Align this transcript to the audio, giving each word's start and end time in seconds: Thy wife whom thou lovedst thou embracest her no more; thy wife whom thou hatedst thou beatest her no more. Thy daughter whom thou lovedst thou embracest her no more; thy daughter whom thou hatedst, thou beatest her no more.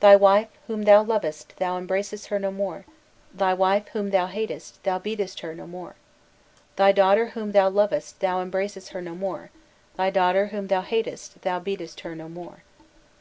Thy 0.00 0.16
wife 0.16 0.48
whom 0.66 0.82
thou 0.82 1.00
lovedst 1.04 1.54
thou 1.58 1.78
embracest 1.78 2.26
her 2.26 2.40
no 2.40 2.50
more; 2.50 2.84
thy 3.32 3.54
wife 3.54 3.86
whom 3.92 4.10
thou 4.10 4.26
hatedst 4.26 4.82
thou 4.82 4.98
beatest 4.98 5.42
her 5.42 5.54
no 5.54 5.64
more. 5.64 5.94
Thy 6.74 6.90
daughter 6.90 7.26
whom 7.28 7.52
thou 7.52 7.68
lovedst 7.70 8.18
thou 8.18 8.42
embracest 8.42 8.88
her 8.88 9.00
no 9.00 9.14
more; 9.14 9.52
thy 9.96 10.10
daughter 10.10 10.46
whom 10.48 10.66
thou 10.66 10.80
hatedst, 10.82 11.42
thou 11.42 11.60
beatest 11.60 12.00
her 12.00 12.16
no 12.16 12.28
more. 12.28 12.64